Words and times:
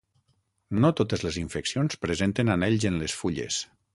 No 0.85 0.89
totes 0.99 1.25
les 1.25 1.37
infeccions 1.41 1.99
presenten 2.07 2.51
anells 2.57 2.87
en 2.93 2.99
les 3.05 3.17
fulles. 3.21 3.63